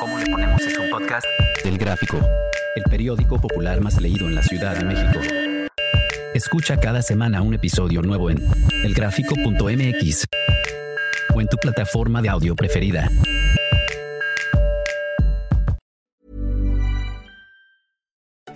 [0.00, 1.26] ¿Cómo le ponemos es un podcast?
[1.64, 2.18] Del Gráfico,
[2.76, 5.20] el periódico popular más leído en la Ciudad de México.
[6.34, 8.38] Escucha cada semana un episodio nuevo en
[8.84, 10.24] elgráfico.mx
[11.34, 13.08] o en tu plataforma de audio preferida.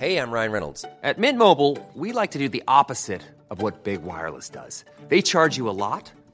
[0.02, 0.84] Hey, I'm Ryan Reynolds.
[1.04, 4.84] At Mint Mobile, we like to do the opposite of what Big Wireless does.
[5.08, 6.10] They charge you a lot,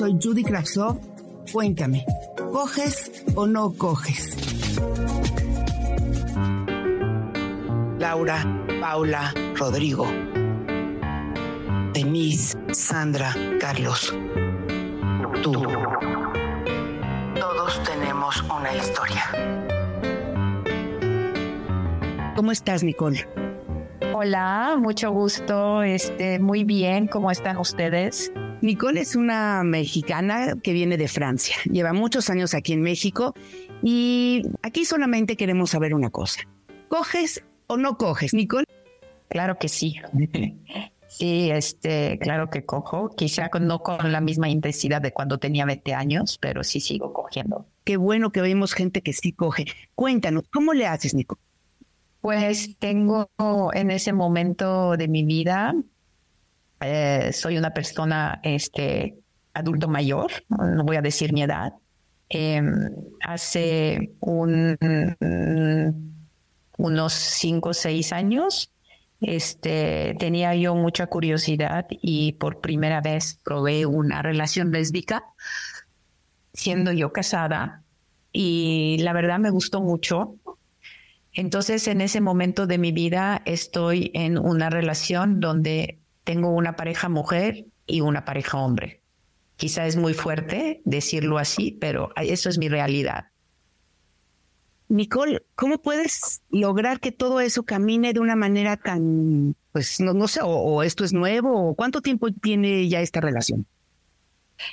[0.00, 0.98] Soy Judy Kravsov.
[1.52, 2.06] Cuéntame,
[2.54, 4.34] ¿coges o no coges?
[7.98, 8.42] Laura,
[8.80, 10.06] Paula, Rodrigo,
[11.92, 14.14] Denise, Sandra, Carlos,
[15.42, 15.52] tú.
[17.38, 19.24] Todos tenemos una historia.
[22.36, 23.28] ¿Cómo estás, Nicole?
[24.14, 25.82] Hola, mucho gusto.
[25.82, 27.06] Este, muy bien.
[27.06, 28.32] ¿Cómo están ustedes?
[28.62, 31.56] Nicole es una mexicana que viene de Francia.
[31.64, 33.34] Lleva muchos años aquí en México
[33.82, 36.40] y aquí solamente queremos saber una cosa.
[36.88, 38.66] ¿Coges o no coges, Nicole?
[39.28, 39.96] Claro que sí.
[41.10, 43.08] Sí, este, claro que cojo.
[43.16, 47.66] Quizá no con la misma intensidad de cuando tenía 20 años, pero sí sigo cogiendo.
[47.82, 49.64] Qué bueno que vemos gente que sí coge.
[49.96, 51.40] Cuéntanos, ¿cómo le haces, Nicole?
[52.20, 53.28] Pues tengo
[53.72, 55.74] en ese momento de mi vida,
[56.80, 59.14] eh, soy una persona este,
[59.54, 61.72] adulto mayor, no voy a decir mi edad.
[62.28, 62.90] Em,
[63.26, 64.76] hace un,
[66.78, 68.70] unos cinco o seis años
[69.20, 75.24] este, tenía yo mucha curiosidad y por primera vez probé una relación lésbica
[76.52, 77.82] siendo yo casada
[78.32, 80.36] y la verdad me gustó mucho
[81.32, 87.08] entonces, en ese momento de mi vida estoy en una relación donde tengo una pareja
[87.08, 89.02] mujer y una pareja hombre.
[89.56, 93.26] Quizá es muy fuerte decirlo así, pero eso es mi realidad.
[94.88, 100.26] Nicole, ¿cómo puedes lograr que todo eso camine de una manera tan, pues no, no
[100.26, 103.66] sé, o, esto es nuevo, o cuánto tiempo tiene ya esta relación?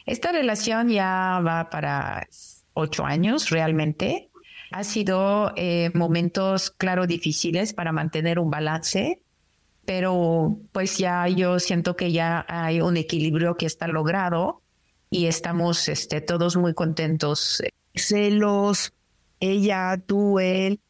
[0.08, 2.28] Esta relación ya va para
[2.74, 4.30] ocho años realmente.
[4.72, 9.22] Ha sido eh, momentos, claro, difíciles para mantener un balance,
[9.88, 14.62] pero pues ya yo siento que ya hay un equilibrio que está logrado
[15.10, 17.64] y estamos este, todos muy contentos.
[17.96, 18.92] Celos,
[19.40, 20.82] ella, tú, él.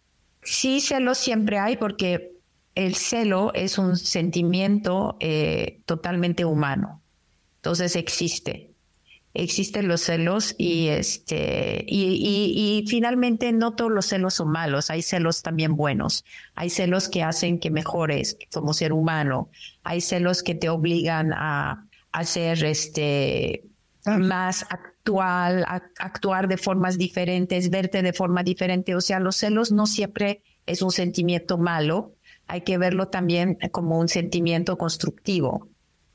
[0.41, 2.31] Sí, celos siempre hay porque
[2.73, 7.03] el celo es un sentimiento eh, totalmente humano.
[7.57, 8.66] Entonces existe
[9.37, 15.03] existen los celos y este y, y, finalmente no todos los celos son malos, hay
[15.03, 16.25] celos también buenos,
[16.55, 19.49] hay celos que hacen que mejores como ser humano,
[19.83, 23.63] hay celos que te obligan a, a ser este
[24.05, 29.71] más actual, a actuar de formas diferentes, verte de forma diferente, o sea, los celos
[29.71, 32.15] no siempre es un sentimiento malo,
[32.47, 35.69] hay que verlo también como un sentimiento constructivo.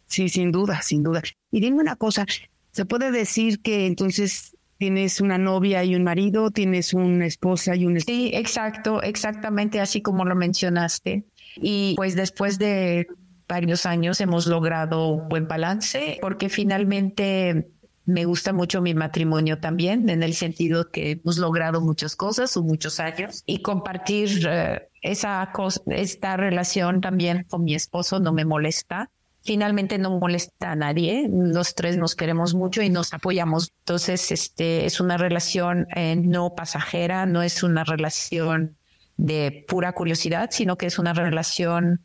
[0.07, 1.23] Sí, sin duda, sin duda.
[1.51, 2.27] Y dime una cosa,
[2.73, 7.87] ¿Se puede decir que entonces tienes una novia y un marido, tienes una esposa y
[7.87, 11.25] un Sí, exacto, exactamente así como lo mencionaste.
[11.57, 13.07] Y pues después de
[13.47, 17.69] varios años hemos logrado un buen balance porque finalmente
[18.07, 22.63] me gusta mucho mi matrimonio también, en el sentido que hemos logrado muchas cosas o
[22.63, 25.53] muchos años y compartir eh, esa
[25.87, 29.11] esta relación también con mi esposo no me molesta
[29.45, 33.73] finalmente no molesta a nadie, los tres nos queremos mucho y nos apoyamos.
[33.81, 38.77] Entonces, este es una relación eh, no pasajera, no es una relación
[39.17, 42.05] de pura curiosidad, sino que es una relación,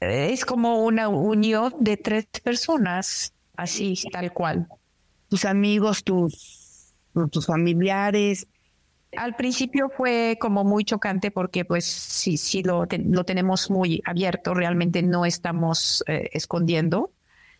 [0.00, 4.68] eh, es como una unión de tres personas, así, tal cual.
[5.28, 6.92] Tus amigos, tus,
[7.30, 8.46] tus familiares,
[9.16, 14.54] al principio fue como muy chocante porque pues sí, sí lo, lo tenemos muy abierto,
[14.54, 17.12] realmente no estamos eh, escondiendo.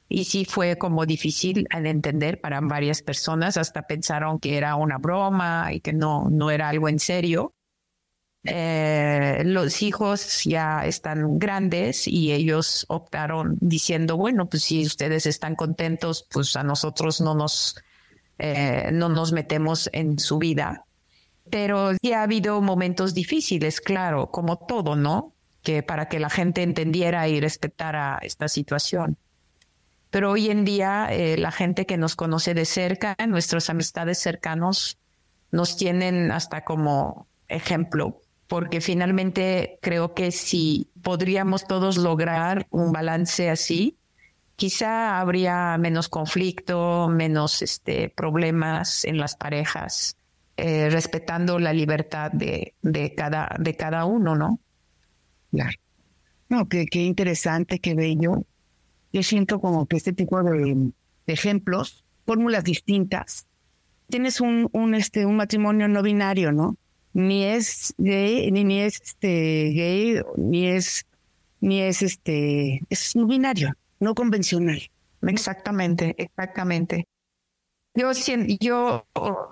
[0.08, 4.98] Y sí fue como difícil al entender para varias personas, hasta pensaron que era una
[4.98, 7.54] broma y que no, no era algo en serio.
[8.44, 15.56] Eh, los hijos ya están grandes y ellos optaron diciendo, bueno, pues si ustedes están
[15.56, 17.82] contentos, pues a nosotros no nos,
[18.38, 20.85] eh, no nos metemos en su vida
[21.50, 25.32] Pero sí ha habido momentos difíciles, claro, como todo, ¿no?
[25.62, 29.16] Que para que la gente entendiera y respetara esta situación.
[30.10, 34.98] Pero hoy en día eh, la gente que nos conoce de cerca, nuestras amistades cercanos,
[35.50, 43.50] nos tienen hasta como ejemplo, porque finalmente creo que si podríamos todos lograr un balance
[43.50, 43.98] así,
[44.56, 50.16] quizá habría menos conflicto, menos este, problemas en las parejas,
[50.56, 54.60] eh, respetando la libertad de, de, cada, de cada uno, ¿no?
[55.50, 55.78] Claro.
[56.48, 58.44] No, qué, qué interesante, qué bello.
[59.12, 60.92] Yo siento como que este tipo de,
[61.26, 63.46] ejemplos, fórmulas distintas,
[64.08, 66.76] tienes un, un, este, un matrimonio no binario, ¿no?
[67.12, 71.06] Ni es gay, ni, ni es este gay, ni es,
[71.60, 74.80] ni es este, es no binario no convencional.
[75.22, 77.06] Exactamente, exactamente.
[77.96, 78.12] Yo,
[78.60, 79.06] yo,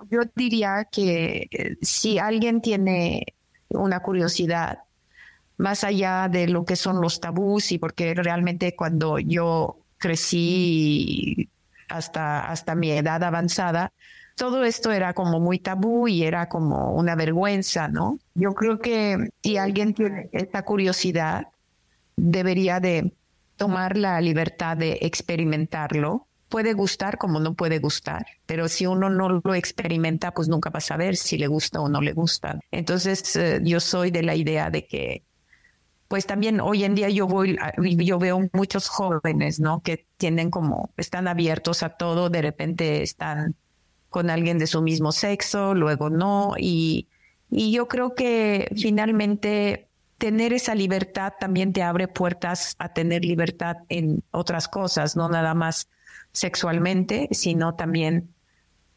[0.09, 3.35] yo diría que eh, si alguien tiene
[3.69, 4.79] una curiosidad
[5.57, 11.49] más allá de lo que son los tabús y porque realmente cuando yo crecí
[11.89, 13.91] hasta, hasta mi edad avanzada,
[14.35, 18.19] todo esto era como muy tabú y era como una vergüenza, ¿no?
[18.33, 21.47] Yo creo que si alguien tiene esta curiosidad,
[22.17, 23.13] debería de
[23.55, 26.27] tomar la libertad de experimentarlo.
[26.49, 30.77] Puede gustar como no puede gustar, pero si uno no lo experimenta, pues nunca va
[30.77, 32.59] a saber si le gusta o no le gusta.
[32.71, 35.23] Entonces, eh, yo soy de la idea de que,
[36.07, 37.57] pues también hoy en día yo voy,
[37.97, 39.81] yo veo muchos jóvenes, ¿no?
[39.81, 43.55] Que tienen como, están abiertos a todo, de repente están
[44.09, 47.07] con alguien de su mismo sexo, luego no, y,
[47.49, 53.77] y yo creo que finalmente tener esa libertad también te abre puertas a tener libertad
[53.89, 55.89] en otras cosas, no nada más
[56.35, 58.33] sexualmente, sino también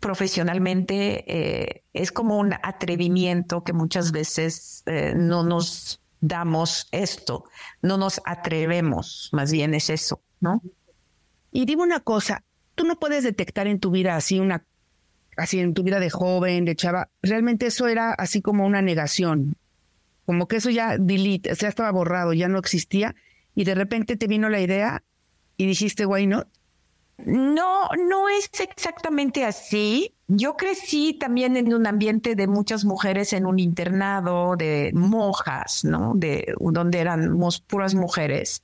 [0.01, 1.25] profesionalmente.
[1.27, 7.45] Eh, es como un atrevimiento que muchas veces eh, no nos damos esto,
[7.81, 10.61] no nos atrevemos, más bien es eso, ¿no?
[11.53, 12.43] Y dime una cosa,
[12.75, 14.65] tú no puedes detectar en tu vida así una,
[15.37, 19.55] así en tu vida de joven, de chava, realmente eso era así como una negación,
[20.27, 23.15] como que eso ya estaba borrado, ya no existía,
[23.55, 25.05] y de repente te vino la idea
[25.57, 26.49] y dijiste, why not?
[27.19, 30.15] No, no es exactamente así.
[30.29, 36.13] Yo crecí también en un ambiente de muchas mujeres en un internado de monjas, ¿no?
[36.15, 38.63] De donde éramos puras mujeres.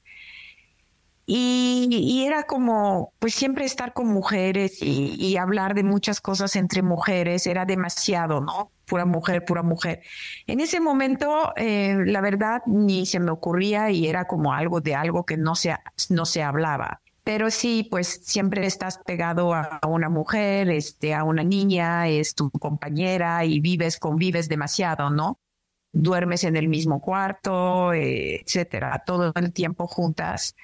[1.27, 7.47] Y, era como, pues siempre estar con mujeres y, hablar de muchas cosas entre mujeres
[7.47, 8.71] era demasiado, ¿no?
[8.85, 10.03] Pura mujer, pura mujer.
[10.47, 14.95] En ese momento, eh, la verdad, ni se me ocurría y era como algo de
[14.95, 15.75] algo que no se,
[16.11, 17.01] no se hablaba.
[17.25, 22.51] Pero sí, pues siempre estás pegado a una mujer, este, a una niña, es tu
[22.51, 25.39] compañera y vives, convives demasiado, ¿no?
[25.93, 30.55] Duermes en el mismo cuarto, eh, etcétera, todo el tiempo juntas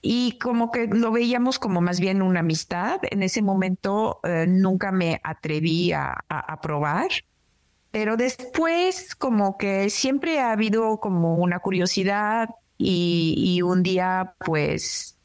[0.00, 3.00] y como que lo veíamos como más bien una amistad.
[3.10, 6.24] En ese momento eh, nunca me atreví a,
[6.62, 7.08] probar,
[7.90, 15.17] pero después como que siempre ha habido como una curiosidad y, un día pues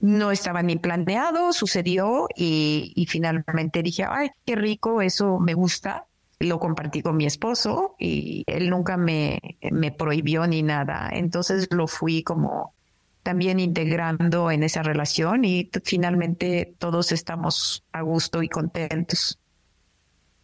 [0.00, 6.06] no estaba ni planeado, sucedió y, y, finalmente dije, ay, qué rico, eso me gusta.
[6.38, 9.40] Lo compartí con mi esposo y él nunca me,
[9.72, 11.08] me prohibió ni nada.
[11.12, 12.74] Entonces lo fui como
[13.22, 19.40] también integrando en esa relación y finalmente todos estamos a gusto y contentos.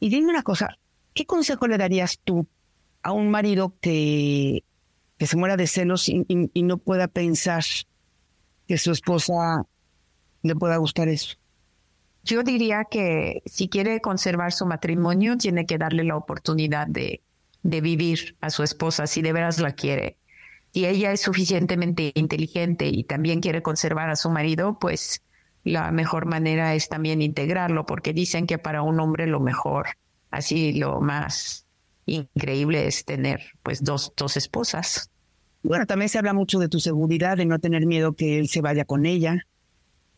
[0.00, 0.79] Y dime una cosa,
[1.15, 2.49] ¿qué consejo le darías tú
[3.03, 4.65] a un marido que,
[5.17, 6.25] que se muera de celos y,
[6.65, 7.62] no pueda pensar
[8.73, 9.67] que su esposa
[10.43, 11.37] le pueda gustar eso?
[12.25, 17.21] Yo diría que si quiere conservar su matrimonio, tiene que darle la oportunidad de,
[17.62, 20.17] de vivir a su esposa, si de veras la quiere
[20.73, 25.23] si ella es suficientemente inteligente y también quiere conservar a su marido, pues
[25.64, 29.99] la mejor manera es también integrarlo, porque dicen que para un hombre lo mejor,
[30.31, 31.67] así lo más
[32.07, 35.11] increíble es tener pues dos, dos esposas.
[35.62, 38.61] Bueno, también se habla mucho de tu seguridad, de no tener miedo que él se
[38.61, 39.47] vaya con ella.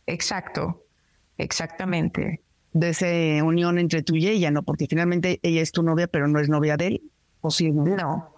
[0.06, 0.84] Exacto,
[1.38, 2.40] exactamente.
[2.72, 4.62] De esa unión entre tú y ella, ¿no?
[4.62, 7.02] Porque finalmente ella es tu novia, pero no es novia de él,
[7.40, 7.70] ¿o sí?
[7.70, 8.34] No,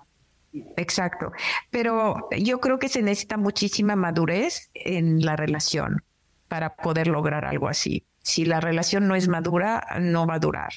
[0.76, 1.32] Exacto.
[1.70, 6.02] Pero yo creo que se necesita muchísima madurez en la relación
[6.48, 8.06] para poder lograr algo así.
[8.22, 10.72] Si la relación no es madura, no va a durar.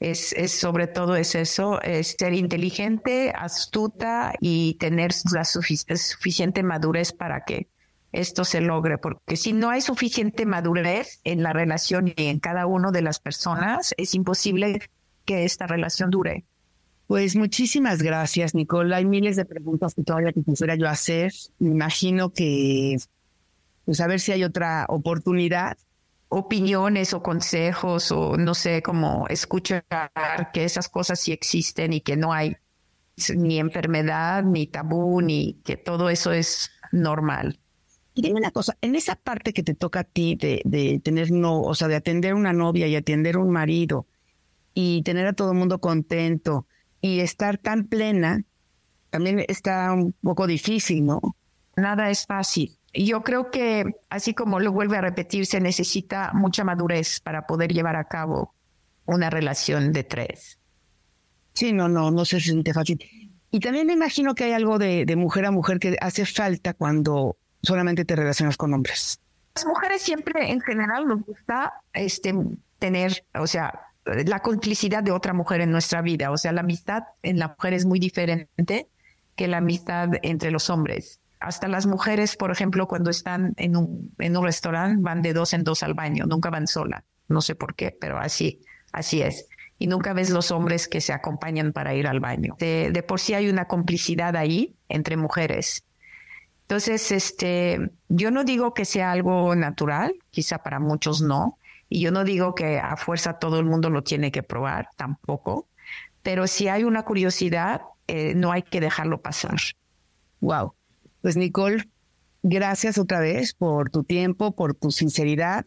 [0.00, 7.12] Es, es sobre todo es eso, es ser inteligente, astuta y tener la suficiente madurez
[7.12, 7.68] para que
[8.12, 12.66] esto se logre, porque si no hay suficiente madurez en la relación y en cada
[12.66, 14.80] una de las personas, es imposible
[15.24, 16.44] que esta relación dure.
[17.06, 18.94] Pues muchísimas gracias, Nicole.
[18.94, 21.32] Hay miles de preguntas que todavía quisiera yo hacer.
[21.58, 22.96] Me imagino que,
[23.84, 25.76] pues a ver si hay otra oportunidad.
[26.32, 29.84] Opiniones o consejos o no sé, cómo escuchar
[30.52, 32.56] que esas cosas sí existen y que no hay
[33.36, 37.60] ni enfermedad, ni tabú, ni que todo eso es normal.
[38.14, 41.30] Y dime una cosa, en esa parte que te toca a ti de, de tener
[41.30, 44.06] no, o sea, de atender una novia y atender un marido
[44.74, 46.66] y tener a todo el mundo contento
[47.00, 48.44] y estar tan plena,
[49.10, 51.20] también está un poco difícil, ¿no?
[51.76, 52.79] Nada es fácil.
[52.92, 57.72] Yo creo que, así como lo vuelve a repetir, se necesita mucha madurez para poder
[57.72, 58.54] llevar a cabo
[59.06, 60.58] una relación de tres.
[61.52, 63.00] Sí, no, no, no se siente fácil.
[63.50, 66.74] Y también me imagino que hay algo de, de mujer a mujer que hace falta
[66.74, 69.20] cuando solamente te relacionas con hombres.
[69.54, 72.34] Las mujeres siempre, en general, nos gusta este,
[72.78, 76.30] tener, o sea, la complicidad de otra mujer en nuestra vida.
[76.30, 78.88] O sea, la amistad en la mujer es muy diferente
[79.36, 81.19] que la amistad entre los hombres.
[81.40, 85.54] Hasta las mujeres, por ejemplo, cuando están en un, en un restaurante, van de dos
[85.54, 87.04] en dos al baño, nunca van sola.
[87.28, 88.60] No sé por qué, pero así,
[88.92, 89.46] así es.
[89.78, 92.56] Y nunca ves los hombres que se acompañan para ir al baño.
[92.58, 95.84] De, por sí hay una complicidad ahí entre mujeres.
[96.62, 101.56] Entonces, este, yo no digo que sea algo natural, quizá para muchos no,
[101.88, 105.66] y yo no digo que a fuerza todo el mundo lo tiene que probar, tampoco,
[106.22, 109.56] pero si hay una curiosidad, eh, no hay que dejarlo pasar.
[110.40, 110.74] Wow.
[111.22, 111.88] Pues Nicole,
[112.42, 115.66] gracias otra vez por tu tiempo, por tu sinceridad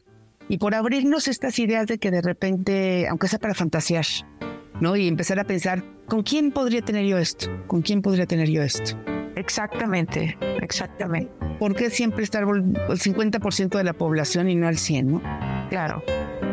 [0.50, 4.06] y por abrirnos estas ideas de que de repente, aunque sea para fantasear,
[4.82, 4.96] ¿no?
[4.96, 7.48] Y empezar a pensar, ¿con quién podría tener yo esto?
[7.68, 8.98] ¿Con quién podría tener yo esto?
[9.36, 11.32] Exactamente, exactamente.
[11.60, 15.22] ¿Por qué siempre estar el 50% de la población y no al 100, no?
[15.70, 16.04] Claro.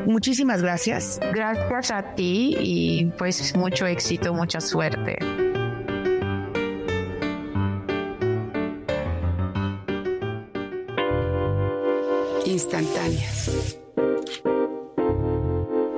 [0.06, 1.20] Muchísimas gracias.
[1.32, 5.18] Gracias a ti y pues mucho éxito, mucha suerte.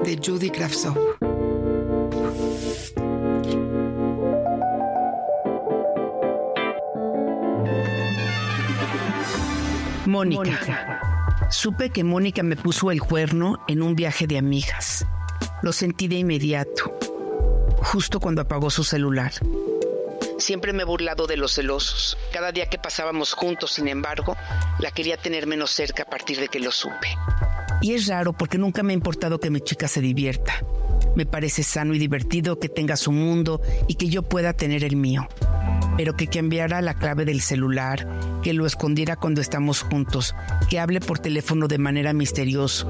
[0.05, 0.97] De Judy Kravtsov.
[10.07, 11.01] Mónica.
[11.51, 15.07] Supe que Mónica me puso el cuerno en un viaje de amigas.
[15.63, 16.99] Lo sentí de inmediato,
[17.79, 19.33] justo cuando apagó su celular.
[20.43, 22.19] Siempre me he burlado de los celosos.
[22.33, 24.37] Cada día que pasábamos juntos, sin embargo,
[24.81, 27.07] la quería tener menos cerca a partir de que lo supe.
[27.81, 30.65] Y es raro porque nunca me ha importado que mi chica se divierta.
[31.15, 34.97] Me parece sano y divertido que tenga su mundo y que yo pueda tener el
[34.97, 35.29] mío.
[35.97, 38.09] Pero que cambiara la clave del celular,
[38.43, 40.35] que lo escondiera cuando estamos juntos,
[40.69, 42.89] que hable por teléfono de manera misteriosa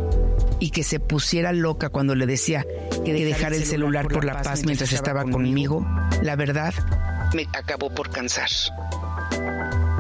[0.59, 2.65] y que se pusiera loca cuando le decía
[3.05, 5.87] que dejara el celular por la paz mientras estaba conmigo,
[6.23, 6.73] la verdad,
[7.35, 8.49] me acabó por cansar.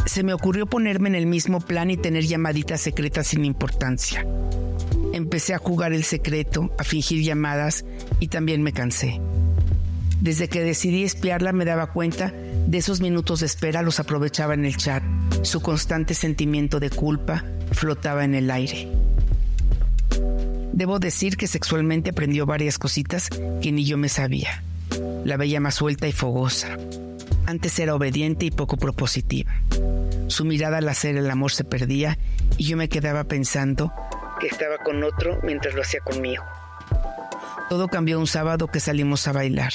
[0.06, 4.26] Se me ocurrió ponerme en el mismo plan y tener llamaditas secretas sin importancia.
[5.12, 7.84] Empecé a jugar el secreto, a fingir llamadas
[8.18, 9.20] y también me cansé.
[10.20, 14.64] Desde que decidí espiarla me daba cuenta de esos minutos de espera los aprovechaba en
[14.64, 15.02] el chat.
[15.42, 18.88] Su constante sentimiento de culpa flotaba en el aire.
[20.72, 23.28] Debo decir que sexualmente aprendió varias cositas
[23.60, 24.62] que ni yo me sabía.
[25.24, 26.78] La veía más suelta y fogosa.
[27.46, 29.52] Antes era obediente y poco propositiva.
[30.28, 32.18] Su mirada al hacer el amor se perdía
[32.56, 33.92] y yo me quedaba pensando
[34.40, 36.42] que estaba con otro mientras lo hacía conmigo.
[37.68, 39.72] Todo cambió un sábado que salimos a bailar.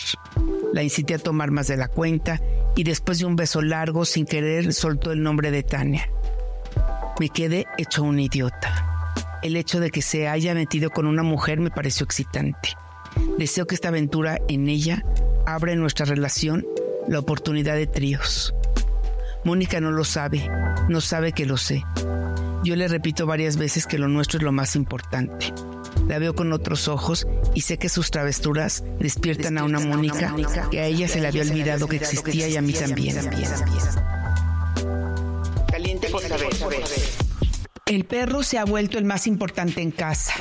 [0.73, 2.39] La incité a tomar más de la cuenta
[2.75, 6.09] y después de un beso largo, sin querer, soltó el nombre de Tania.
[7.19, 9.09] Me quedé hecho un idiota.
[9.41, 12.69] El hecho de que se haya metido con una mujer me pareció excitante.
[13.37, 15.03] Deseo que esta aventura en ella
[15.45, 16.65] abra nuestra relación
[17.07, 18.53] la oportunidad de tríos.
[19.43, 20.49] Mónica no lo sabe,
[20.89, 21.83] no sabe que lo sé.
[22.63, 25.53] Yo le repito varias veces que lo nuestro es lo más importante.
[26.07, 30.35] La veo con otros ojos y sé que sus travesturas despiertan a una Mónica
[30.71, 33.15] que a ella se le había olvidado que existía y a mí también.
[35.71, 36.47] Caliente por saber.
[37.85, 40.33] El perro se ha vuelto el más importante en casa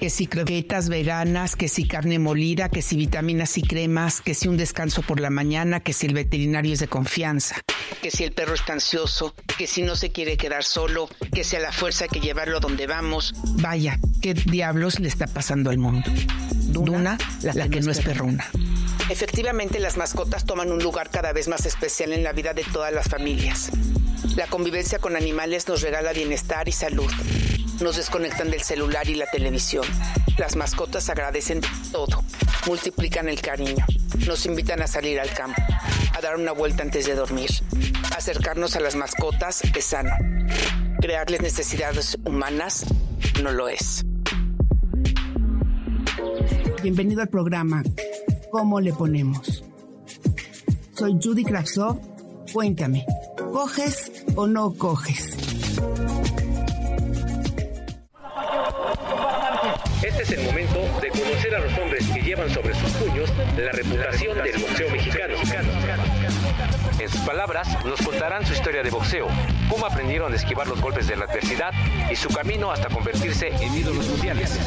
[0.00, 4.48] que si croquetas veganas, que si carne molida, que si vitaminas y cremas, que si
[4.48, 7.56] un descanso por la mañana, que si el veterinario es de confianza,
[8.02, 11.56] que si el perro está ansioso, que si no se quiere quedar solo, que si
[11.56, 13.34] a la fuerza hay que llevarlo a donde vamos.
[13.60, 16.10] Vaya, ¿qué diablos le está pasando al mundo?
[16.52, 18.48] Duna, la, la que no es perruna.
[19.08, 22.92] Efectivamente, las mascotas toman un lugar cada vez más especial en la vida de todas
[22.92, 23.70] las familias.
[24.36, 27.10] La convivencia con animales nos regala bienestar y salud.
[27.80, 29.84] Nos desconectan del celular y la televisión.
[30.38, 31.60] Las mascotas agradecen
[31.92, 32.22] todo,
[32.66, 33.84] multiplican el cariño,
[34.26, 35.62] nos invitan a salir al campo,
[36.16, 37.50] a dar una vuelta antes de dormir.
[38.16, 40.10] Acercarnos a las mascotas es sano.
[41.00, 42.84] Crearles necesidades humanas
[43.42, 44.04] no lo es.
[46.82, 47.82] Bienvenido al programa
[48.50, 49.62] ¿Cómo le ponemos?
[50.92, 52.00] Soy Judy Kravsov.
[52.52, 53.04] Cuéntame,
[53.52, 55.35] ¿coges o no coges?
[61.56, 65.34] A los hombres que llevan sobre sus puños la reputación del boxeo mexicano.
[66.98, 69.28] En sus palabras, nos contarán su historia de boxeo,
[69.70, 71.72] cómo aprendieron a esquivar los golpes de la adversidad
[72.10, 74.58] y su camino hasta convertirse en ídolos mundiales.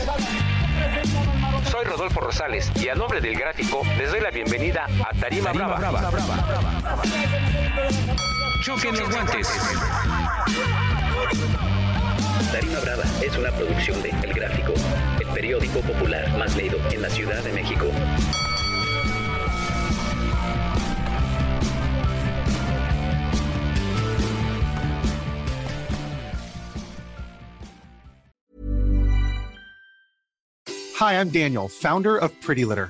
[1.69, 6.12] Soy Rodolfo Rosales y a nombre del gráfico les doy la bienvenida a Tarima, Brava.
[8.63, 9.48] Choquen los guantes.
[12.51, 14.74] Tarima Brava es una producción de El Gráfico,
[15.22, 17.86] el periódico popular más leído en la Ciudad de México.
[31.00, 32.89] Hi, I'm Daniel, founder of Pretty Litter.